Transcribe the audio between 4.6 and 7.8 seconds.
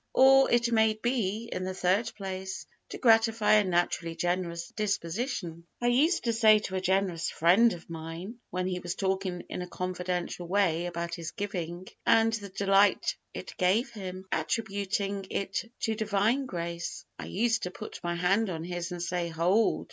disposition. I used to say to a generous friend